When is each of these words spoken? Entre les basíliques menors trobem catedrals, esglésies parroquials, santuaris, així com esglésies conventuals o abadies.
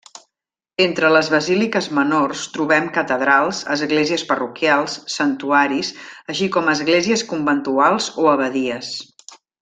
Entre 0.85 1.09
les 1.15 1.27
basíliques 1.33 1.87
menors 1.97 2.45
trobem 2.55 2.87
catedrals, 2.95 3.59
esglésies 3.77 4.23
parroquials, 4.31 4.95
santuaris, 5.19 5.91
així 6.35 6.49
com 6.59 6.73
esglésies 6.77 7.25
conventuals 7.33 8.09
o 8.25 8.31
abadies. 8.37 8.91